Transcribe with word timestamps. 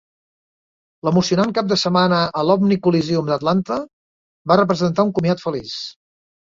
L'emocionant 1.07 1.53
cap 1.59 1.67
de 1.73 1.77
setmana 1.83 2.23
a 2.41 2.45
l'Omni 2.49 2.79
Coliseum 2.89 3.31
d'Atlanta 3.31 3.81
va 4.53 4.61
representar 4.65 5.11
un 5.11 5.19
comiat 5.21 5.47
feliç. 5.49 5.81